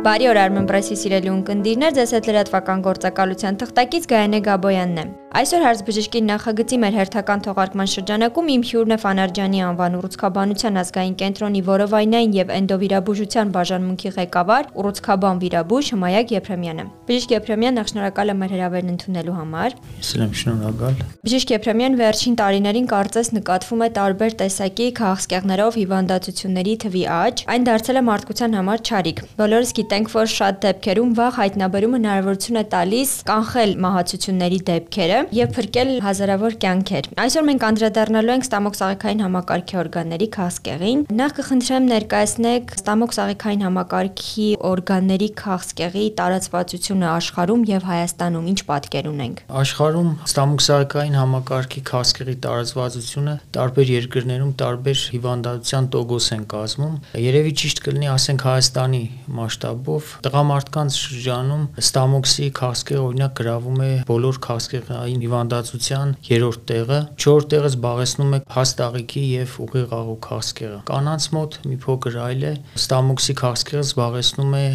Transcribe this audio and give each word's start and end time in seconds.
Բարի 0.00 0.30
օր 0.30 0.38
Armen 0.40 0.64
Press-ի 0.64 0.96
սիրելի 0.96 1.28
ունկնդիրներ, 1.28 1.92
ձեզ 1.98 2.16
հետ 2.16 2.28
լրատվական 2.30 2.84
գործակալության 2.88 3.60
թղթակից 3.60 4.06
Գայանե 4.08 4.46
Գաբոյանն 4.46 5.02
է։ 5.02 5.10
Այսօր 5.30 5.62
հարցբժշկի 5.62 6.20
նախագծի 6.26 6.76
մեր 6.82 6.96
հերթական 6.98 7.42
թողարկման 7.44 7.88
շրջանակում 7.90 8.48
իմ 8.50 8.62
հյուրն 8.66 8.94
է 8.94 8.96
Ֆանարջանի 8.98 9.60
անվան 9.62 9.92
ուռուցքաբանության 10.00 10.80
ազգային 10.80 11.12
կենտրոնի 11.20 11.60
որովայնային 11.68 12.32
եւ 12.34 12.48
էնդովիրաբուժության 12.56 13.52
բաժանմունքի 13.54 14.10
ղեկավար 14.16 14.72
ուռուցքաբան 14.82 15.38
վիրաբույժ 15.44 15.90
Հմայակ 15.94 16.34
Եփրեմյանը։ 16.34 16.86
Բժիշկ 17.06 17.34
Եփրեմյան, 17.36 17.78
նախ 17.78 17.90
շնորհակալ 17.94 18.32
եմ 18.34 18.42
մեր 18.42 18.54
հրավերն 18.58 18.90
ընդունելու 18.90 19.36
համար։ 19.38 19.78
Ես 20.00 20.10
եմ 20.18 20.34
շնորհակալ։ 20.40 20.98
Բժիշկ 21.30 21.54
Եփրեմյան 21.54 21.94
վերջին 22.00 22.34
տարիներին 22.42 22.90
կարծես 22.90 23.32
նկատվում 23.38 23.86
է 23.86 23.90
տարբեր 24.00 24.36
տեսակի 24.42 24.90
քաղցկեղներով 24.98 25.78
հիվանդացությունների 25.78 26.74
թվի 26.90 27.04
աճ, 27.20 27.44
այն 27.54 27.70
դարձել 27.70 28.00
է 28.00 28.04
մարդկության 28.10 28.58
համար 28.60 28.84
չարիք։ 28.90 29.24
Բոլորս 29.38 29.74
գիտենք, 29.78 30.12
որ 30.16 30.30
շատ 30.34 30.60
դեպքերում 30.66 31.14
վաղ 31.20 31.40
հայտնաբերումը 31.40 32.00
հնարավորություն 32.00 32.60
է 32.60 32.64
տալիս 32.74 33.16
կանխել 33.30 33.74
մահացությունների 33.84 34.60
դեպքերը 34.70 35.19
եւ 35.34 35.52
փրկել 35.56 35.90
հազարավոր 36.04 36.56
կյանքեր։ 36.64 37.08
Այսօր 37.24 37.44
մենք 37.50 37.64
անդրադառնալու 37.70 38.34
ենք 38.34 38.46
ստամոքսաղիքային 38.46 39.22
համակարգի 39.24 39.78
օրգանների 39.80 40.28
քաղցկեղին։ 40.36 41.02
Նախ 41.20 41.34
կխնդրեմ 41.40 41.88
ներկայացնեք 41.90 42.74
ստամոքսաղիքային 42.80 43.64
համակարգի 43.66 44.48
օրգանների 44.70 45.28
քաղցկեղի 45.40 46.04
տարածվածությունը 46.20 47.08
աշխարհում 47.10 47.64
եւ 47.70 47.88
Հայաստանում 47.90 48.48
ինչ 48.50 48.60
պատկեր 48.70 49.10
ունենք։ 49.10 49.42
Աշխարհում 49.60 50.10
ստամոքսաղիքային 50.30 51.16
համակարգի 51.20 51.82
քաղցկեղի 51.90 52.36
տարածվածությունը 52.46 53.34
տարբեր 53.56 53.92
երկրներում 53.96 54.52
տարբեր 54.60 54.98
հիվանդության 55.14 55.90
տոկոս 55.94 56.26
են 56.36 56.44
կազմում։ 56.54 56.94
Երևի 57.20 57.52
ճիշտ 57.60 57.82
կլինի 57.86 58.10
ասենք 58.14 58.44
Հայաստանի 58.50 59.02
մասշտաբով 59.40 60.10
տղամարդկանց 60.26 60.98
շրջանում 61.00 61.64
ստամոքսի 61.80 62.46
քաղցկեղը 62.60 63.02
օրինակ 63.10 63.32
գրավում 63.40 63.80
է 63.80 63.90
բոլոր 64.10 64.40
քաղցկեղային 64.46 65.09
աղային 65.10 65.22
հիվանդացության 65.26 66.10
երրորդ 66.26 66.60
տեղը, 66.70 66.98
4 67.18 67.46
տեղը 67.50 67.68
զբաղեցնում 67.70 68.34
է 68.36 68.38
հաստաղիքի 68.54 69.22
եւ 69.30 69.54
ուղիղ 69.64 69.94
աղու 69.96 70.16
քաղցկեղը։ 70.26 70.78
Կանանց 70.90 71.26
մոտ 71.34 71.56
մի 71.70 71.78
փոքր 71.84 72.18
այլ 72.20 72.44
է, 72.46 72.52
ստամոքսի 72.80 73.34
քաղցկեղը 73.40 73.82
զբաղեցնում 73.90 74.54
է 74.60 74.66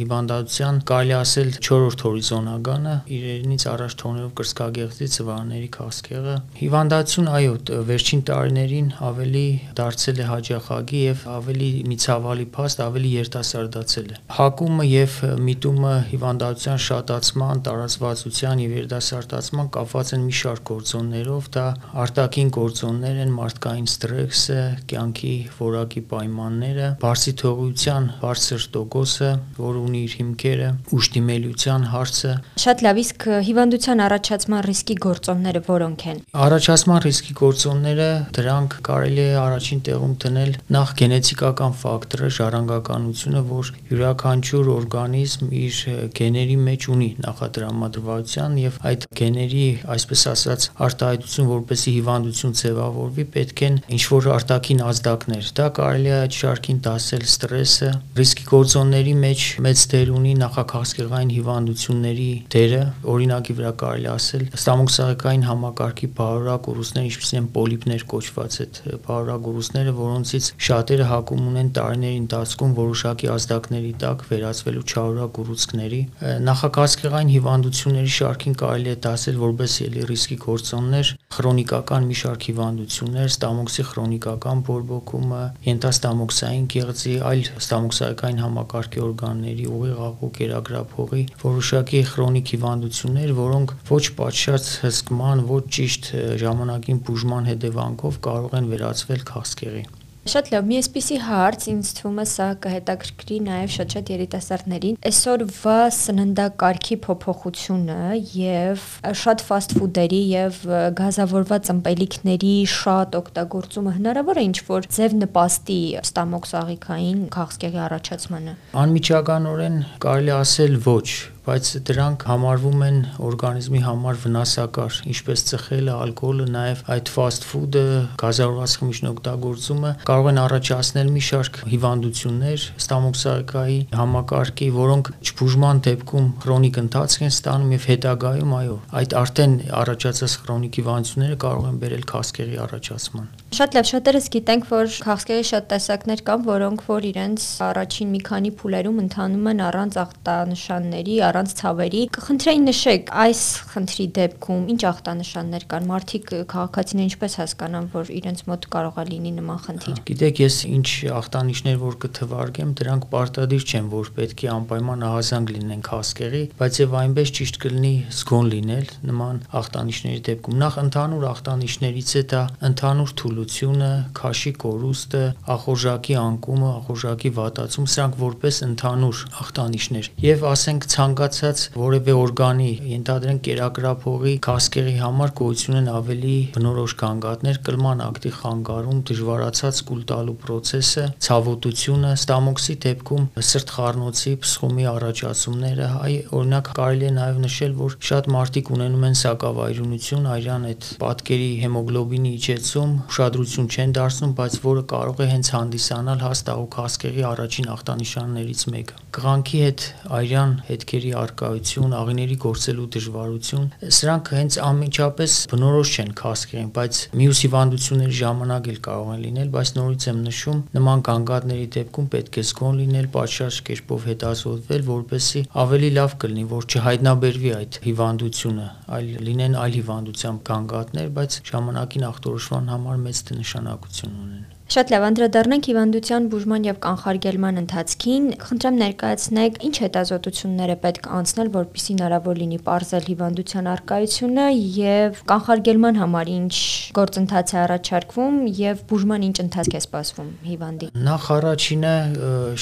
հիվանդացության, 0.00 0.80
կարելի 0.90 1.14
ասել 1.16 1.50
4-րդ 1.66 2.04
հորիզոնականը, 2.06 2.94
իրենից 3.16 3.66
առաջ 3.76 3.96
թողնելով 4.02 4.32
կրծքագեղձի 4.40 5.08
ծվարների 5.16 5.70
քաղցկեղը։ 5.76 6.36
Հիվանդացություն, 6.56 7.30
այո, 7.36 7.54
վերջին 7.86 8.22
տարիներին 8.26 8.88
ավելի 9.06 9.46
դարձել 9.76 10.16
է 10.16 10.26
հաջախագի 10.26 11.00
եւ 11.06 11.24
ավելի 11.36 11.70
միցավալի 11.92 12.46
փաստ, 12.56 12.82
ավելի 12.86 13.10
երիտասարդացել 13.16 14.08
է։ 14.16 14.20
Հակումը 14.36 14.86
եւ 14.86 15.16
միտումը 15.46 15.94
հիվանդացության 16.10 16.82
շատացման, 16.86 17.62
տարածվածության 17.66 18.62
եւ 18.66 18.76
երիտասարդացման 18.76 19.70
կապված 19.76 20.12
են 20.16 20.22
մի 20.26 20.34
շարք 20.40 20.62
գործոններով, 20.70 21.48
դա 21.56 21.64
արտաքին 22.02 22.50
գործոններ 22.56 23.18
են, 23.26 23.32
մարդկային 23.36 23.88
ստրեսը, 23.90 24.60
կյանքի 24.90 25.34
որակի 25.60 26.02
պայմանները, 26.10 26.88
բարձի 27.02 27.32
թողության 27.42 28.08
բարձր 28.22 28.66
տոկոսը, 28.76 29.30
որը 29.60 29.82
ունի 29.86 30.00
իր 30.06 30.14
հիմքերը, 30.20 30.70
ուշտիմելիության 30.96 31.86
հարցը։ 31.92 32.32
Շատ 32.66 32.84
լավ, 32.86 33.00
իսկ 33.04 33.26
հիվանդության 33.46 34.02
առաջացման 34.06 34.64
ռիսկի 34.66 34.96
գործոնները 35.06 35.62
որոնք 35.66 36.06
են։ 36.06 36.20
Առաջացման 36.46 37.00
ռիսկի 37.06 37.36
գործոնները 37.40 38.08
դրանք 38.36 38.76
կարելի 38.86 39.24
է 39.26 39.36
առաջին 39.42 39.80
տեղում 39.86 40.14
դնել 40.26 40.52
նախ 40.76 40.94
գենետիկական 41.00 41.76
ֆակտորը, 41.82 42.30
ժառանգականությունը, 42.36 43.42
որ 43.50 43.72
յուրաքանչյուր 43.90 44.70
օրգանիզմ 44.76 45.54
իր 45.66 45.80
գեների 46.16 46.56
մեջ 46.66 46.88
ունի 46.96 47.10
նախադրամադրվածության 47.26 48.58
եւ 48.62 48.78
այդ 48.90 49.06
գեների 49.20 49.65
այսպես 49.96 50.22
ասած, 50.32 50.66
արտահայտություն, 50.86 51.48
որպեսի 51.50 51.94
հիվանդություն 51.96 52.56
ձևավորվի, 52.60 53.24
պետք 53.36 53.62
են 53.66 53.78
ինչ-որ 53.96 54.28
արտաքին 54.36 54.82
ազդակներ։ 54.86 55.50
Դա 55.56 55.66
կարելի 55.76 56.10
է 56.10 56.16
այդ 56.16 56.36
շարքին 56.36 56.80
դասել 56.86 57.24
ստրեսը, 57.26 57.90
ռիսկի 58.16 58.46
գործոնների 58.50 59.14
մեջ 59.26 59.46
մեծ 59.66 59.84
դեր 59.92 60.12
ունի 60.16 60.32
նախաքաղցկեղային 60.42 61.32
հիվանդությունների 61.36 62.28
դերը, 62.56 62.82
օրինակի 63.16 63.56
վրա 63.56 63.72
կարելի 63.82 64.10
ասել 64.16 64.44
ստամոքսաղիկային 64.56 65.46
համակարգի 65.46 66.08
բարորակ 66.16 66.68
ուռուցքներ, 66.72 67.06
ինչպիսին 67.06 67.40
են 67.40 67.48
պոլիպներ 67.56 68.04
կոչված 68.12 68.58
այդ 68.66 68.80
բարորակ 69.06 69.48
ուռուցքները, 69.50 69.94
որոնցից 69.96 70.48
շատերը 70.66 71.06
հակում 71.10 71.46
ունեն 71.50 71.70
տարիների 71.76 72.18
ընթացքում 72.22 72.74
որոշակի 72.76 73.30
ազդակների 73.36 73.92
տակ 74.02 74.24
վերածվելու 74.30 74.84
չարորակ 74.86 75.40
ուռուցքների։ 75.42 76.00
Նախաքաղցկեղային 76.46 77.32
հիվանդությունների 77.36 78.12
շարքին 78.16 78.56
կարելի 78.62 78.92
է 78.92 78.96
դասել 79.06 79.40
որպես 79.56 79.74
էլի 79.86 80.02
ռիսկի 80.10 80.36
գործոններ, 80.42 81.10
քրոնիկական 81.32 82.06
մի 82.10 82.16
շարք 82.20 82.42
հիվանդություններ, 82.46 83.30
ստամոքսի 83.32 83.84
քրոնիկական 83.90 84.60
բորբոքումը, 84.68 85.40
ենթաստամոքսային 85.66 86.68
գեղձի, 86.76 87.14
այլ 87.30 87.50
ստամոքսային 87.62 88.42
համակարգի 88.44 89.04
օրգանների, 89.06 89.66
ուղիղ 89.72 90.04
աղու 90.10 90.32
կերակրափողի 90.36 91.24
որոշակի 91.46 92.02
քրոնիկ 92.12 92.54
հիվանդություններ, 92.56 93.36
որոնք 93.40 93.76
ոչ 93.96 94.04
պատշաճ 94.20 94.72
հսկման, 94.84 95.46
ոչ 95.56 95.62
ճիշտ 95.80 96.10
ժամանակին 96.44 97.04
բուժման 97.08 97.54
հետևանքով 97.54 98.24
կարող 98.28 98.58
են 98.60 98.74
վերածվել 98.76 99.30
քաղցկեղի։ 99.32 99.86
Շատ 100.26 100.48
լավ, 100.50 100.64
մի 100.66 100.76
էսպիսի 100.80 101.16
հարց 101.22 101.64
ինձ 101.70 101.88
թվում 101.96 102.16
է 102.18 102.22
սա 102.26 102.46
կհետաքրքրի 102.64 103.36
նաև 103.46 103.68
շատ-շատ 103.74 104.08
երիտասարդներին։ 104.10 104.96
Այսօրվա 105.10 105.74
սննդակարգի 105.96 106.96
փոփոխությունը 107.04 107.98
եւ 108.34 108.88
շատ 109.22 109.44
ֆաստ 109.46 109.76
ֆուդերի 109.78 110.20
եւ 110.32 110.58
գազավորված 110.98 111.70
ըմպելիքների 111.76 112.56
շատ 112.74 113.16
օգտագործումը 113.20 113.94
հնարավոր 114.00 114.42
է 114.42 114.46
ինչ-որ 114.50 114.90
ձև 114.98 115.16
նպաստի 115.22 115.80
ստամոքս 116.02 116.58
աղիքային 116.64 117.22
քաղցկեղի 117.38 117.82
առաջացմանը։ 117.86 118.58
Անմիջականորեն 118.82 119.80
կարելի 120.02 120.36
ասել 120.42 120.78
ոչ, 120.90 121.06
բայց 121.46 121.68
դրանք 121.86 122.24
համարվում 122.26 122.80
են 122.86 122.96
օրգանիզմի 123.22 123.80
համար 123.86 124.16
վնասակար, 124.24 124.96
ինչպես 125.12 125.44
ծխելը, 125.50 125.92
ալկոհոլը, 126.06 126.46
նաև 126.56 126.80
այդ 126.96 127.12
fast 127.14 127.46
food-ը, 127.46 127.84
գազավորված 128.18 128.74
խմիչքի 128.80 129.08
օգտագործումը 129.12 129.92
կարող 130.10 130.30
են 130.32 130.40
առաջացնել 130.42 131.12
մի 131.14 131.22
շարք 131.26 131.60
հիվանդություններ, 131.70 132.66
ստամոքսարկայի 132.82 133.78
համակարգի, 134.00 134.68
որոնք 134.76 135.12
ճբուժման 135.30 135.82
դեպքում 135.86 136.28
քրոնիկ 136.42 136.80
ընթացք 136.82 137.26
են 137.26 137.32
ստանում 137.36 137.74
եւ 137.76 137.88
հետագայում, 137.94 138.56
այո, 138.56 138.76
այդ 139.00 139.16
արդեն 139.22 139.56
առաջացած 139.86 140.36
քրոնիկ 140.46 140.80
հիվանդությունները 140.82 141.40
կարող 141.46 141.70
են 141.70 141.80
բերել 141.86 142.06
քաղցկեղի 142.10 142.60
առաջացման։ 142.66 143.30
Շատ 143.56 143.76
լավ, 143.76 143.86
շատերս 143.88 144.26
գիտենք, 144.34 144.64
որ 144.68 144.94
քաղցկեղի 145.06 145.44
շատ 145.46 145.66
տեսակներ 145.70 146.22
կան, 146.26 146.40
որոնք 146.46 146.80
որ 146.90 147.04
իրենց 147.10 147.44
առաջին 147.66 148.08
մի 148.16 148.20
քանի 148.26 148.50
փուլերում 148.58 148.98
ընթանում 149.06 149.46
են 149.52 149.62
առանց 149.66 149.98
ախտանշանների, 150.02 151.14
առանց 151.36 151.52
ցավերի։ 151.60 152.02
Կխնդրեի 152.16 152.60
նշեք, 152.64 153.12
այս 153.26 153.40
խնդրի 153.76 154.06
դեպքում 154.16 154.62
ինչ 154.72 154.80
ախտանշաններ 154.90 155.66
կան։ 155.70 155.88
Մարդիկ 155.90 156.32
քաղաքացիները 156.56 157.06
ինչպես 157.06 157.36
հասկանան, 157.40 157.88
որ 157.92 158.12
իրենց 158.16 158.40
մոտ 158.48 158.66
կարող 158.72 158.96
է 158.96 159.04
լինի 159.10 159.32
նման 159.36 159.60
խնդիր։ 159.66 160.00
Գիտեք, 160.10 160.40
ես 160.46 160.56
ինչ 160.72 160.88
ախտանիշներ 161.20 161.76
որ 161.84 161.98
կթվարկեմ, 162.06 162.70
դրանք 162.80 163.06
պարտադիր 163.12 163.66
չեն, 163.66 163.90
որ 163.92 164.10
պետք 164.16 164.44
է 164.46 164.50
անպայման 164.56 165.06
ահազանգ 165.06 165.54
լինեն 165.56 165.84
քաղցկեղի, 165.86 166.42
բայց 166.56 166.80
եւ 166.80 166.96
այնպես 167.02 167.34
ճիշտ 167.36 167.60
կլինի 167.66 167.94
զգոն 168.16 168.50
լինել 168.56 168.86
նման 169.10 169.42
ախտանիշների 169.60 170.20
դեպքում։ 170.30 170.58
Նախ 170.66 170.80
ընդհանուր 170.86 171.26
ախտանիշներից 171.36 172.10
է 172.16 172.22
դա 172.32 172.42
ընդհանուր 172.70 173.14
թուլություն 173.20 173.66
լությունը, 173.66 173.90
քաշի 174.16 174.52
կորուստը, 174.62 175.22
ախորժակի 175.54 176.14
անկումը, 176.20 176.68
ախորժակի 176.80 177.30
վատացում, 177.36 177.86
սրանք 177.92 178.16
որպես 178.20 178.58
ընդհանուր 178.66 179.22
ախտանիշներ։ 179.42 180.08
Եվ 180.26 180.44
ասենք 180.50 180.86
ցանկացած 181.26 181.62
որևէ 181.76 182.12
օրգանի, 182.16 182.70
ենթադրենք 182.90 183.40
կերակրափողի 183.46 184.32
քասկերի 184.46 184.94
համար 185.02 185.32
գոյություն 185.38 185.78
են 185.80 185.88
ավելի 185.92 186.34
բնորոշ 186.56 186.94
գանգատներ, 187.02 187.60
կլման 187.66 188.02
ակտի 188.06 188.32
խանգարում, 188.40 189.00
դժվարացած 189.10 189.80
կուլ 189.86 190.02
տալու 190.10 190.36
process-ը, 190.46 191.06
ցավոտությունը, 191.26 192.12
ստամոքսի 192.16 192.76
դեպքում 192.86 193.26
սրտխառնոցի, 193.46 194.32
փսխումի 194.46 194.88
առաջացումները, 194.96 195.88
այ 196.06 196.14
օրինակ 196.36 196.72
կարելի 196.80 197.06
է 197.06 197.12
նաև 197.16 197.40
նշել, 197.46 197.76
որ 197.86 197.96
շատ 198.10 198.30
մարդիկ 198.36 198.72
ունենում 198.76 199.06
են 199.06 199.18
սակավայրունություն, 199.22 200.30
այրան 200.36 200.66
այդ 200.66 200.90
պատկերի 201.06 201.50
հեմոգլոբինի 201.66 202.34
իջեցում, 202.36 202.96
շատ 203.16 203.36
արտադրություն 203.36 203.66
չեն 203.68 203.92
դարձնում, 203.96 204.32
բայց 204.38 204.54
որը 204.64 204.82
կարող 204.92 205.20
է 205.20 205.26
հենց 205.32 205.50
հանդիսանալ 205.56 206.24
հաստաղու 206.24 206.70
քասկեղի 206.76 207.26
առաջին 207.32 207.72
ախտանիշաններից 207.76 208.62
մեկը։ 208.76 209.05
Կղանքի 209.16 209.60
հետ 209.64 209.82
այրան 210.12 210.50
հետքերի 210.66 211.10
արկայություն, 211.16 211.92
աղիների 211.96 212.34
գործելու 212.42 212.86
դժվարություն, 212.96 213.68
սրանք 213.96 214.30
հենց 214.36 214.58
անմիջապես 214.66 215.36
բնորոշ 215.52 215.92
չեն 215.96 216.10
քասկերին, 216.20 216.66
բայց 216.76 216.98
մյուս 217.20 217.40
հիվանդությունների 217.46 218.16
ժամանակ 218.18 218.68
էլ 218.72 218.80
կարող 218.86 219.12
են 219.14 219.22
լինել, 219.26 219.48
բայց 219.56 219.72
նորից 219.76 220.06
եմ 220.12 220.20
նշում, 220.26 220.60
նման 220.76 221.04
գանգատների 221.08 221.68
դեպքում 221.76 222.10
պետք 222.16 222.36
է 222.36 222.44
զգոն 222.50 222.76
լինել, 222.82 223.08
պատշաճ 223.16 223.60
կերպով 223.70 224.04
հետազոտվել, 224.10 224.84
որպեսզի 224.90 225.42
ավելի 225.64 225.90
լավ 225.96 226.18
կլինի, 226.26 226.44
որ 226.52 226.68
չհայտնաբերվի 226.76 227.54
այդ 227.56 227.80
հիվանդությունը, 227.86 228.68
այլ 228.98 229.08
լինեն 229.30 229.56
այլ 229.64 229.80
հիվանդությամբ 229.80 230.44
գանգատներ, 230.52 231.08
բայց 231.16 231.40
ժամանակին 231.52 232.06
ախտորոշման 232.12 232.70
համար 232.76 233.02
մեծ 233.08 233.24
նշանակություն 233.40 234.20
ունեն։ 234.26 234.55
Շատ 234.66 234.88
լավ, 234.90 235.04
անդրադառնանք 235.06 235.66
հիվանդության 235.70 236.24
բուժման 236.26 236.64
եւ 236.66 236.78
կանխարգելման 236.82 237.58
ընթացքին։ 237.60 238.24
Խնդրեմ 238.42 238.78
ներկայացնեք 238.80 239.58
ինչ 239.62 239.76
հետազոտություններ 239.84 240.72
է 240.74 240.76
պետք 240.82 241.04
անցնել, 241.16 241.50
որպեսզի 241.54 241.94
հնարավոր 241.94 242.40
լինի 242.40 242.58
ողջել 242.66 243.06
հիվանդության 243.06 243.68
արկայությունը 243.72 244.46
եւ 244.76 245.20
կանխարգելման 245.30 246.00
համար 246.02 246.30
ինչ 246.34 246.56
գործընթաց 246.98 247.54
է 247.54 247.58
առաջարկվում 247.62 248.40
եւ 248.58 248.82
բուժման 248.90 249.26
ինչ 249.26 249.36
ընթացք 249.46 249.76
է 249.76 249.82
սպասվում 249.86 250.30
հիվանդի։ 250.50 250.90
Նախ 251.06 251.30
առաջինը 251.36 251.94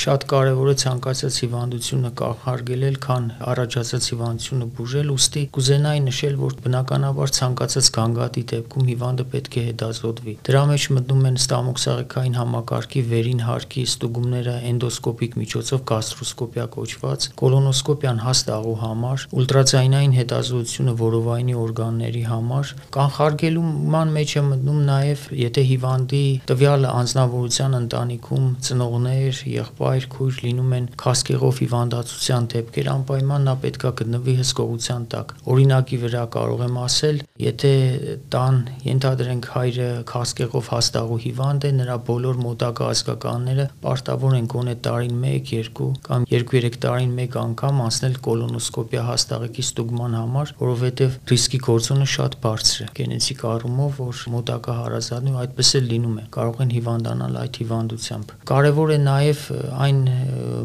շատ 0.05 0.29
կարեւոր 0.35 0.69
է 0.69 0.77
ցանկացած 0.85 1.41
հիվանդությունը 1.45 2.12
կանխարգելել, 2.21 3.01
քան 3.09 3.25
առաջացած 3.49 4.11
հիվանդությունը 4.12 4.71
բուժել, 4.77 5.15
ուստի 5.15 5.47
կուզենայի 5.56 6.05
նշել, 6.05 6.39
որ 6.45 6.56
բնականաբար 6.69 7.35
ցանկացած 7.41 7.91
գանգատի 7.97 8.47
դեպքում 8.55 8.89
հիվանդը 8.93 9.29
պետք 9.35 9.55
է 9.55 9.67
հետազոտվի։ 9.73 10.39
Դրա 10.45 10.62
մեջ 10.75 10.89
մտնում 10.99 11.29
են 11.31 11.39
ստամոքս 11.45 11.94
աղիքային 11.94 12.38
համակարգի 12.38 13.02
վերին 13.14 13.41
հարկի 13.44 13.85
ստուգումները 13.88 14.55
էնդոսկոպիկ 14.70 15.37
միջոցով 15.41 15.85
գաստրոսկոպիա 15.91 16.67
կոչված, 16.75 17.26
կոլոնոսկոպիան 17.41 18.23
հաստաղու 18.25 18.75
համար, 18.85 19.26
ուլտրաձայնային 19.41 20.14
հետազոտությունը 20.19 20.94
որովայնի 21.05 21.55
օրգանների 21.64 22.25
համար, 22.31 22.73
կանխարգելման 22.99 24.14
մեջ 24.14 24.35
է 24.35 24.43
մտնում 24.49 24.81
նաև 24.88 25.25
եթե 25.44 25.64
հիվանդի 25.70 26.25
տվյալ 26.50 26.88
անձնավորության 26.91 27.79
ընտանիքում 27.79 28.46
ծնողներ, 28.69 29.41
եղբայր, 29.55 30.08
քույր 30.14 30.41
լինում 30.44 30.75
են 30.79 30.88
քասկեղով 31.05 31.61
հիվանդացության 31.64 32.49
դեպքեր, 32.55 32.91
անպայման 32.94 33.49
նա 33.49 33.55
պետքա 33.64 33.93
գտնվի 34.00 34.35
հսկողության 34.41 35.06
տակ։ 35.14 35.35
Օրինակի 35.55 35.99
վրա 36.05 36.25
կարող 36.35 36.64
եմ 36.64 36.79
ասել, 36.85 37.23
եթե 37.44 37.73
տան 38.35 38.61
ենթադրենք 38.88 39.49
հայրը 39.55 39.88
քասկեղով 40.11 40.70
հաստաղու 40.75 41.20
հիվանդ 41.25 41.64
է, 41.64 41.70
նրա 41.84 41.96
բոլոր 42.08 42.40
մոտակա 42.44 42.90
ազգականները 42.94 43.69
պարտավոր 43.84 44.36
են 44.38 44.48
գոնե 44.54 44.75
տարին 44.84 45.25
1-2 45.31 45.88
կամ 46.08 46.26
2-3 46.32 46.78
տարին 46.84 47.12
1 47.25 47.38
անգամ 47.44 47.81
անցնել 47.84 48.16
կոլոնոսկոպիա 48.25 49.02
հաստաղեկի 49.08 49.64
ստուգման 49.64 50.16
համար, 50.19 50.52
որովհետև 50.64 51.19
ռիսկի 51.34 51.60
գործոնը 51.69 52.08
շատ 52.14 52.36
բարձր 52.44 52.84
է 52.84 52.88
գենետիկ 52.98 53.44
առումով, 53.50 53.98
որ 54.04 54.22
մոտակա 54.34 54.75
հարազատն 54.81 55.31
ու 55.34 55.38
այդպես 55.44 55.70
էլ 55.78 55.88
լինում 55.92 56.14
է, 56.14 56.25
կարող 56.34 56.62
են 56.64 56.75
հիվանդանալ 56.75 57.38
այդ 57.44 57.58
հիվանդությամբ։ 57.64 58.34
Կարևոր 58.50 58.94
է 58.94 58.98
նաև 59.04 59.42
այն 59.84 60.00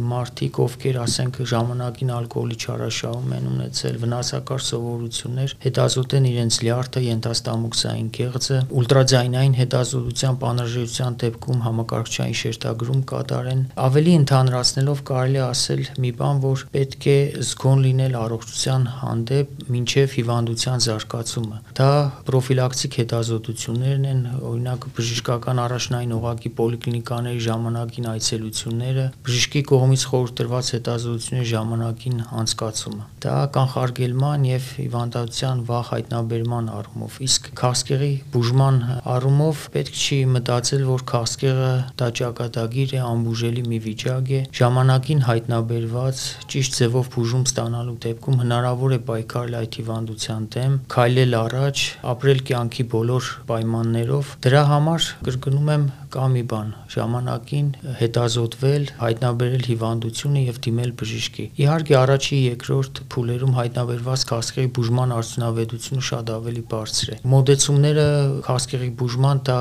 մարդիկ, 0.10 0.60
ովքեր 0.66 1.00
ասենք 1.04 1.40
ժամանակին 1.50 2.14
ալկոհոլի 2.20 2.58
չարաշահում 2.60 3.34
են 3.40 3.50
ունեցել, 3.50 4.00
վնասակար 4.04 4.64
սովորություններ, 4.70 5.56
հետազոտեն 5.66 6.30
իրենց 6.30 6.60
լյարդը, 6.70 7.04
ենթաստամոքսային 7.10 8.10
գեղձը, 8.20 8.60
ուլտրաձայնային 8.80 9.56
հետազոտությամբ 9.60 10.46
անհրաժեշտության 10.50 11.09
կորցրության 11.10 11.18
դեպքում 11.20 11.62
համակարգչային 11.66 12.38
շերտագրում 12.40 13.02
կատարեն։ 13.10 13.62
Ավելի 13.80 14.14
ընդհանրացնելով 14.20 15.00
կարելի 15.10 15.42
ասել 15.46 15.82
մի 16.04 16.12
բան, 16.20 16.42
որ 16.44 16.64
պետք 16.74 17.08
է 17.10 17.18
զգոն 17.50 17.80
լինել 17.86 18.14
առողջության 18.20 18.84
հանդեպ 19.00 19.48
մինչև 19.74 20.14
հիվանդության 20.20 20.84
զարգացումը։ 20.86 21.58
Դա 21.80 21.90
պրոֆիլակտիկ 22.30 22.98
հետազոտություններն 23.00 24.06
են, 24.10 24.22
օրինակ 24.50 24.88
բժշկական 25.00 25.62
առաջնային 25.66 26.14
օղակի 26.20 26.50
պոլիկլինիկաների 26.60 27.42
ժամանակին 27.50 28.10
այցելությունները, 28.14 29.06
բժշկի 29.30 29.62
կողմից 29.70 30.04
խորհուրդ 30.10 30.38
տրված 30.40 30.72
հետազոտությունների 30.76 31.50
ժամանակին 31.50 32.18
անցկացումը։ 32.40 33.04
Դա 33.20 33.36
կանխարգելման 33.56 34.48
եւ 34.50 34.70
հիվանդության 34.80 35.64
վաղ 35.70 35.86
հայտնաբերման 35.90 36.70
առումով, 36.80 37.18
իսկ 37.30 37.50
քաղցկեղի 37.60 38.12
բուժման 38.34 38.78
առումով 39.16 39.64
պետք 39.76 40.00
չի 40.00 40.20
մտածել, 40.36 40.84
որ 40.90 40.99
քաղցկեղը 41.10 41.72
դա 42.00 42.08
ճակատագիր 42.20 42.94
է, 42.96 43.00
անբուժելի 43.10 43.64
մի 43.70 43.80
վիճակ 43.86 44.32
է, 44.36 44.42
ժամանակին 44.60 45.24
հայտնաբերված 45.30 46.24
ճիշտ 46.54 46.78
ձևով 46.80 47.10
բուժում 47.16 47.46
ստանալու 47.50 47.98
դեպքում 48.06 48.40
հնարավոր 48.44 48.96
է 48.96 49.00
պայքարել 49.10 49.58
այդ 49.60 49.80
հիվանդության 49.80 50.50
դեմ, 50.56 50.78
քայլել 50.96 51.38
առաջ, 51.40 51.86
ապրել 52.14 52.44
կյանքի 52.50 52.86
բոլոր 52.96 53.32
պայմաններով։ 53.50 54.34
Դրա 54.50 54.64
համար 54.74 55.10
կրկնում 55.30 55.74
եմ 55.76 55.86
կա 56.14 56.26
մի 56.34 56.42
բան՝ 56.50 56.70
ժամանակին 56.94 57.68
հետազոտվել, 58.00 58.86
հայտնաբերել 59.00 59.64
հիվանդությունը 59.70 60.42
եւ 60.46 60.58
դիմել 60.66 60.92
բժշկի։ 61.00 61.46
Իհարկե, 61.64 61.96
առաջի, 62.00 62.38
երկրորդ 62.50 63.02
փուլերում 63.14 63.54
հայտնաբերված 63.60 64.26
քաղցկեղի 64.30 64.72
բուժման 64.80 65.14
արդյունավետությունը 65.20 66.06
շատ 66.10 66.32
ավելի 66.40 66.64
բարձր 66.74 67.12
է։ 67.14 67.18
Մոդեցումները 67.34 68.06
քաղցկեղի 68.50 68.90
բուժման 69.00 69.42
դա 69.50 69.60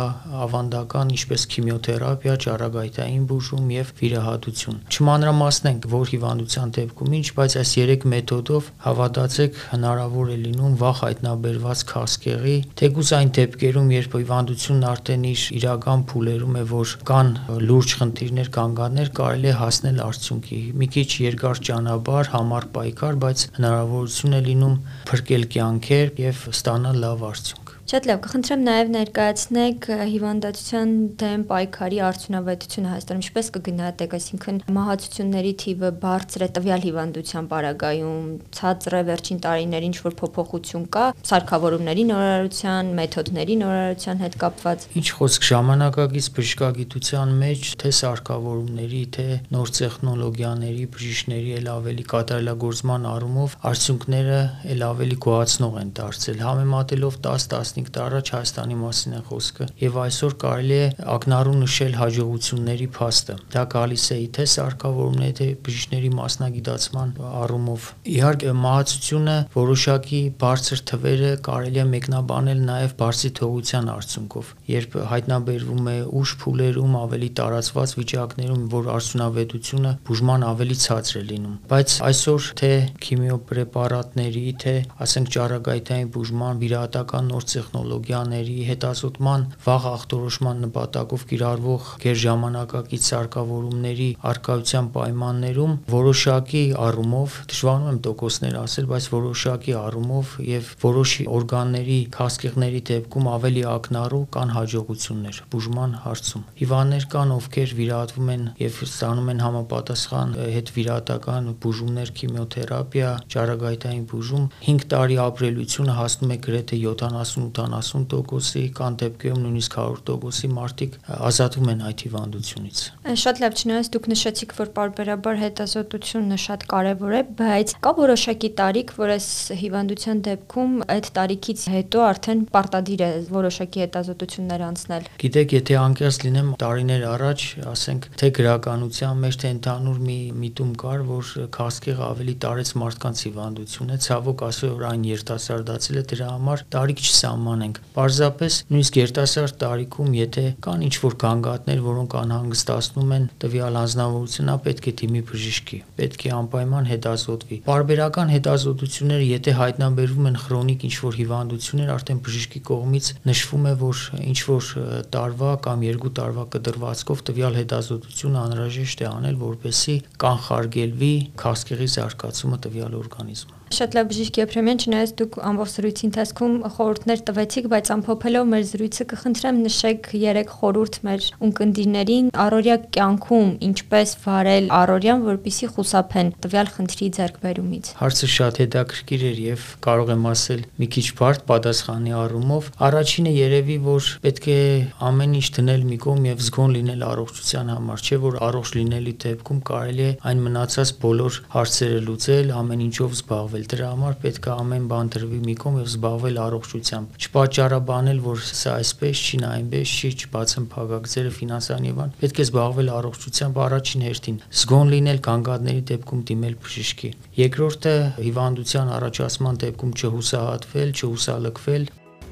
ավանդական 0.49 1.13
ինչպես 1.19 1.47
քիմիոթերապիա, 1.53 2.35
ճառագայթային 2.49 3.25
բուժում 3.29 3.69
եւ 3.77 3.93
վիրահատություն։ 3.99 4.81
Չմանրամասնենք, 4.89 5.89
որ 5.93 6.13
հիվանդության 6.15 6.75
դեպքում 6.79 7.17
ինչ, 7.19 7.27
բայց 7.39 7.59
այս 7.59 7.73
3 7.79 8.09
մեթոդով 8.15 8.71
հավատացեք 8.89 9.61
հնարավոր 9.73 10.33
է 10.33 10.39
լինում 10.49 10.79
վաղ 10.83 11.03
հայտնաբերված 11.09 11.85
քաղցկեղի, 11.93 12.57
թեկուզ 12.79 13.13
այն 13.19 13.33
դեպքերում, 13.39 13.93
երբ 13.99 14.17
հիվանդությունն 14.19 14.89
արդեն 14.89 15.29
իր 15.29 15.43
իրական 15.59 16.05
փուլերում 16.39 16.59
է, 16.59 16.65
որ 16.71 16.91
կան 17.09 17.31
լուրջ 17.67 17.95
խնդիրներ, 17.99 18.51
կանգաններ, 18.55 19.09
կարելի 19.19 19.49
է 19.51 19.55
հասնել 19.59 19.99
արդյունքի։ 20.05 20.61
Մի 20.79 20.89
քիչ 20.95 21.09
երկար 21.25 21.63
ճանապարհ, 21.69 22.31
համառ 22.35 22.69
պայքար, 22.79 23.19
բայց 23.25 23.47
հնարավորություն 23.59 24.39
է 24.39 24.43
լինում 24.51 24.77
փրկել 25.11 25.49
կյանքեր 25.57 26.15
եւ 26.29 26.45
ստանալ 26.55 27.03
լավ 27.07 27.27
արդյունք։ 27.33 27.68
Շատ 27.89 28.05
լավ, 28.05 28.19
կխնդրեմ 28.21 28.65
նաև 28.67 28.89
ներկայացնեք 28.93 29.87
հիվանդացության 30.11 30.91
դեմ 31.23 31.45
պայքարի 31.49 32.01
արդյունավետությունը 32.05 32.91
Հայաստանում, 32.93 33.23
ինչպես 33.25 33.47
կգնահատեք, 33.55 34.17
այսինքն 34.19 34.59
մահացությունների 34.77 35.53
թիվը 35.63 35.91
բարձր 36.03 36.45
է 36.45 36.49
տվյալ 36.59 36.85
հիվանդության 36.85 37.49
պարագայում, 37.49 38.27
ցածր 38.59 38.97
է 38.99 39.01
վերջին 39.09 39.41
տարիներին 39.49 39.89
ինչ 39.89 39.97
որ 40.05 40.17
փոփոխություն 40.21 40.85
կա 40.99 41.07
սարքավորումների 41.33 42.05
նորարարության, 42.13 42.93
մեթոդների 43.01 43.57
նորարարության 43.65 44.23
հետ 44.29 44.37
կապված։ 44.45 44.87
Ինչ 45.01 45.09
խոսք 45.17 45.49
ժամանակակից 45.49 46.29
բժշկագիտության 46.37 47.35
մեջ 47.41 47.73
թե 47.81 47.95
սարքավորումների, 48.05 49.03
թե 49.17 49.27
նոր 49.57 49.75
տեխնոլոգիաների, 49.79 50.85
բժիշկների 50.93 51.57
ել 51.63 51.73
ավելի 51.79 52.07
կատարելագործման 52.13 53.09
առումով 53.17 53.59
արդյունքները 53.73 54.41
ել 54.77 54.87
ավելի 54.93 55.21
գոհացնող 55.29 55.79
են 55.79 55.93
դարձել 56.03 56.47
համեմատելով 56.49 57.21
10-15 57.29 57.78
15 57.79 57.97
տարի 57.99 58.19
առաջ 58.19 58.31
Հայաստանի 58.35 58.77
մասին 58.79 59.15
է 59.15 59.21
խոսքը 59.29 59.67
եւ 59.79 59.97
այսօր 60.03 60.35
կարելի 60.43 60.77
է 60.79 60.87
ակնառու 61.15 61.57
նշել 61.59 61.93
հաջողությունների 61.99 62.87
փաստը։ 62.97 63.35
Դա 63.55 63.63
գալիս 63.75 64.05
է 64.09 64.19
թե 64.39 64.47
սարքավորումների 64.53 65.35
թե 65.39 65.47
բժիշկների 65.69 66.11
մասնագիտացման 66.19 67.13
առումով։ 67.29 67.89
Իհարկե 68.19 68.55
մահացությունը 68.65 69.37
որոշակի 69.55 70.23
բարձր 70.43 70.83
թվերը 70.91 71.33
կարելի 71.49 71.83
է 71.83 71.87
մեկնաբանել 71.93 72.63
նաեւ 72.69 72.95
բարձի 72.99 73.31
թողության 73.39 73.91
արդյունքով, 73.95 74.53
երբ 74.73 74.97
հայտնաբերվում 75.13 75.91
է 75.93 75.97
ուշ 76.19 76.35
փուլերում 76.43 76.99
ավելի 76.99 77.31
տարածված 77.39 77.95
վիճակներում, 77.99 78.63
որ 78.75 78.91
արդյունավետությունը 78.99 79.93
բուժման 80.09 80.47
ավելի 80.49 80.77
ցածր 80.89 81.19
է 81.19 81.25
լինում։ 81.29 81.55
Բայց 81.69 81.97
այսօր 82.09 82.51
թե 82.59 82.73
քիմիոպրեպարատների, 83.05 84.45
թե 84.65 84.75
ասենք 85.09 85.33
ճառագայթային 85.39 86.13
բուժման, 86.19 86.63
վիրահատական 86.63 87.33
նոր 87.33 87.49
տեխնոլոգիաների 87.69 88.65
հետազոտման 88.69 89.43
վաղ 89.65 89.87
ախտորոշման 89.89 90.61
նպատակով 90.65 91.25
կիրառվող 91.29 91.89
գերժամանակակից 92.05 93.09
սարքավորումների 93.09 94.09
արկայության 94.31 94.89
պայմաններում 94.95 95.75
որոշակի 95.93 96.63
առումով 96.89 97.37
դժվարում 97.53 97.89
եմ 97.93 97.99
տոկոսներ 98.09 98.57
ասել, 98.63 98.89
բայց 98.93 99.09
որոշակի 99.13 99.75
առումով 99.83 100.33
եւ 100.49 100.73
որոշ 100.85 101.13
օրգանների 101.39 101.99
քաղցկեղների 102.17 102.81
դեպքում 102.89 103.29
ավելի 103.37 103.65
ակնառու 103.69 104.23
կան 104.39 104.55
հաջողություններ 104.57 105.41
բուժման 105.53 105.97
հարցում։ 106.09 106.47
Հիվանդներ 106.63 107.09
կան, 107.13 107.35
ովքեր 107.39 107.75
վիրահատվում 107.79 108.33
են 108.39 108.45
եւ 108.65 108.81
ստանում 108.89 109.31
են 109.33 109.43
համապատասխան 109.45 110.35
հետ 110.57 110.73
վիրահատական 110.79 111.53
բուժումներ, 111.69 112.13
քիմիոթերապիա, 112.19 113.11
ճառագայթային 113.35 114.05
բուժում 114.09 114.49
5 114.69 114.89
տարի 114.93 115.17
ապրելությունը 115.29 115.99
հասնում 115.99 116.33
է 116.35 116.39
գրեթե 116.49 116.79
78 116.79 117.58
70%-ի, 117.59 118.65
կան 118.79 118.99
դեպքերում 119.03 119.43
նույնիսկ 119.45 119.79
100%-ի 119.83 120.51
մարդիկ 120.59 120.99
ազատվում 121.29 121.71
են 121.73 121.85
այդ 121.89 122.05
հիվանդությունից։ 122.09 122.83
Շատ 123.23 123.43
լավ 123.43 123.59
չնայած 123.59 123.91
դուք 123.95 124.09
նշեցիք, 124.13 124.55
որ 124.59 124.71
parberabar 124.79 125.39
հետազոտությունը 125.43 126.39
շատ 126.45 126.67
կարևոր 126.73 127.15
է, 127.19 127.23
բայց 127.39 127.75
կա 127.85 127.93
որոշակի 127.99 128.51
տարիք, 128.59 128.93
որ 128.99 129.13
այս 129.15 129.29
հիվանդության 129.63 130.23
դեպքում 130.29 130.75
այդ 130.95 131.11
տարիքից 131.19 131.65
հետո 131.75 132.05
արդեն 132.09 132.43
պարտադիր 132.55 133.03
է 133.09 133.11
որոշակի 133.33 133.83
հետազոտություններ 133.85 134.65
անցնել։ 134.69 135.09
Գիտեք, 135.23 135.55
եթե 135.59 135.79
անկեղծ 135.83 136.19
լինեմ, 136.29 136.51
տարիներ 136.63 137.07
առաջ, 137.09 137.45
ասենք, 137.73 138.09
թե 138.19 138.31
գրականության 138.39 139.23
մեջ, 139.25 139.39
թե 139.43 139.53
ընդհանուր 139.59 139.99
մի 140.09 140.19
միտում 140.43 140.73
կար, 140.83 141.05
որ 141.09 141.33
քաղցկեղը 141.59 142.05
ավելի 142.09 142.35
տարեց 142.45 142.73
մարդկանց 142.83 143.23
հիվանդություն 143.29 143.93
է, 143.95 143.99
ցավոք 144.09 144.45
այսօր 144.49 144.85
այն 144.89 145.07
երիտասարդացել 145.09 145.99
է, 145.99 146.05
դրա 146.13 146.29
համար 146.35 146.65
տարիք 146.75 147.05
չսահմանենք։ 147.49 147.79
Պարզապես 147.97 148.57
նույնիսկ 148.69 148.97
երիտասարդ 148.99 149.55
տարիքում, 149.63 150.11
եթե 150.19 150.45
կան 150.65 150.83
ինչ-որ 150.89 151.15
գանգատներ, 151.23 151.81
որոնք 151.87 152.17
անհանգստացնում 152.19 153.13
են 153.17 153.25
տվյալ 153.43 153.79
անձնավորությունը, 153.83 154.57
պետք 154.69 154.89
է 154.89 154.93
դիմի 155.01 155.23
բժշկի, 155.29 155.79
պետք 155.99 156.25
է 156.29 156.33
անպայման 156.39 156.89
հետազոտվի։ 156.93 157.59
Բարբերական 157.69 158.33
հետազոտությունները, 158.37 159.27
եթե 159.29 159.55
հայտնաբերվում 159.59 160.29
են 160.29 160.39
քրոնիկ 160.45 160.87
ինչ-որ 160.89 161.19
հիվանդություններ, 161.19 161.93
արդեն 161.97 162.23
բժշկի 162.29 162.63
կողմից 162.69 163.13
նշվում 163.29 163.69
է, 163.69 163.75
որ 163.85 164.03
ինչ-որ 164.29 164.73
տարվա 165.19 165.53
կամ 165.69 165.87
երկու 165.89 166.13
տարվա 166.19 166.45
կդրվածքով 166.59 167.25
տվյալ 167.29 167.61
հետազոտությունը 167.63 168.43
անհրաժեշտ 168.45 169.05
է 169.05 169.09
անել, 169.13 169.39
որպեսզի 169.49 169.97
կանխարգելվի 170.27 171.15
քաղցկեղի 171.45 171.89
զարգացումը 171.99 172.61
տվյալ 172.69 173.01
օրգանիզմում։ 173.03 173.58
Շատ 173.69 173.97
լավ 173.99 174.07
բժիշկ 174.09 174.39
Եփրեմյան, 174.39 174.79
չնայած 174.89 175.11
դուք 175.19 175.35
ամբողջ 175.49 175.73
զրույցի 175.79 176.05
ընթացքում 176.09 176.55
խորհուրդներ 176.75 177.21
տվեցիք, 177.29 177.67
բայց 177.73 177.91
ամփոփելով 177.95 178.47
մեր 178.49 178.63
զրույցը 178.69 179.05
կխնդրեմ 179.13 179.59
նշեք 179.69 180.09
3 180.13 180.53
խորհուրդ 180.59 180.97
մեր 181.09 181.27
ունկնդիրներին 181.49 182.31
առօրյա 182.49 182.77
կյանքում 182.97 183.51
ինչպես 183.69 184.15
վարել 184.25 184.71
առօրյան, 184.79 185.21
որպիսի 185.29 185.69
խուսափեն 185.75 186.33
տվյալ 186.49 186.71
խնդրի 186.79 187.09
ձեռքբերումից։ 187.19 187.91
Հարցը 187.99 188.29
շատ 188.39 188.61
հետաքրքիր 188.63 189.27
էր 189.29 189.39
եւ 189.49 189.67
կարող 189.85 190.13
եմ 190.17 190.25
ասել 190.33 190.63
մի 190.79 190.89
քիչ 190.97 191.07
բարդ 191.19 191.45
պատասխանի 191.49 192.17
առումով։ 192.19 192.71
Առաջինը 192.89 193.33
երևի 193.37 193.79
որ 193.89 194.11
պետք 194.25 194.49
է 194.49 194.61
ամեն 195.09 195.37
ինչ 195.39 195.47
դնել 195.59 195.87
մի 195.89 195.99
կողմ 196.09 196.29
եւ 196.29 196.43
զգոն 196.49 196.75
լինել 196.79 197.07
առողջության 197.09 197.73
համար, 197.75 198.05
չէ՞ 198.09 198.19
որ 198.25 198.39
առողջ 198.49 198.73
լինելի 198.79 199.15
դեպքում 199.29 199.61
կարելի 199.69 200.05
է 200.09 200.13
այն 200.29 200.43
մնացած 200.49 200.93
բոլոր 201.03 201.39
հարցերը 201.59 202.01
լուծել, 202.09 202.53
ամեն 202.59 202.85
ինչով 202.89 203.17
զբաղվել 203.19 203.58
զբաղվել։ 203.59 203.67
Դրա 203.69 203.89
համար 203.93 204.15
պետք 204.23 204.47
է 204.49 204.53
ամեն 204.55 204.85
բան 204.91 205.09
դրվի 205.15 205.39
մի 205.45 205.55
կողմ 205.59 205.79
եւ 205.79 205.89
զբաղվել 205.89 206.39
առողջությամբ։ 206.45 207.19
Չպատճառաբանել, 207.19 208.21
որ 208.23 208.39
սա 208.49 208.75
այսպես 208.79 209.23
չի, 209.29 209.39
այնպես 209.49 209.95
չի, 209.99 210.11
չբացեմ 210.19 210.67
փակագծերը 210.75 211.33
ֆինանսային 211.39 211.89
եւ 211.89 212.01
այլն։ 212.05 212.15
Պետք 212.23 212.39
է 212.39 212.47
զբաղվել 212.49 212.93
առողջությամբ 212.99 213.61
առաջին 213.67 214.05
հերթին։ 214.09 214.39
Զգոն 214.59 214.93
լինել 214.95 215.23
կանգառների 215.29 215.83
դեպքում 215.89 216.23
դիմել 216.29 216.59
բժշկի։ 216.69 217.11
Երկրորդը 217.39 217.95
հիվանդության 218.29 218.93
առաջացման 218.99 219.63
դեպքում 219.65 219.93
չհուսահատվել, 219.99 220.91
չհուսալքվել, 220.99 221.89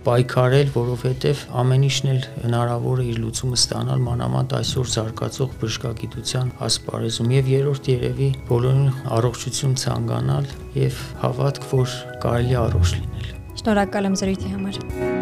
պայքարել, 0.06 0.68
որովհետև 0.76 1.40
ամեն 1.62 1.86
ինչն 1.88 2.10
էլ 2.12 2.20
հնարավոր 2.44 3.02
է 3.02 3.06
իր 3.10 3.18
լուծումը 3.24 3.58
ստանալ 3.58 4.04
մանավանդ 4.06 4.54
այսօր 4.60 4.92
զարգացող 4.94 5.56
բժշկագիտության 5.62 6.54
ասպարեզում 6.68 7.34
եւ 7.36 7.50
երրորդ 7.56 7.90
երևի 7.96 8.30
բոլորին 8.52 8.94
առողջություն 9.18 9.76
ցանկանալ 9.82 10.48
եւ 10.86 11.04
հավատք, 11.26 11.68
որ 11.74 11.98
կարելի 12.22 12.58
առողջ 12.62 12.96
լինել։ 13.00 13.36
Շնորհակալ 13.66 14.10
եմ 14.12 14.18
զրույցի 14.22 14.56
համար։ 14.56 15.15